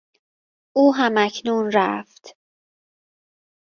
او 0.75 0.93
هماکنون 0.95 1.71
رفت. 1.71 2.35